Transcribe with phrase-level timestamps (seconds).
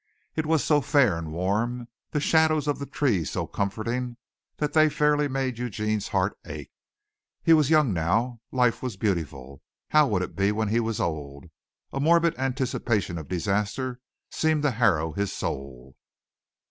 [0.35, 4.17] It was so fair and warm, the shadows of the trees so comforting
[4.57, 6.71] that they fairly made Eugene's heart ache.
[7.43, 9.61] He was young now, life was beautiful,
[9.91, 11.51] but how would it be when he was old?
[11.93, 13.99] A morbid anticipation of disaster
[14.31, 15.95] seemed to harrow his soul.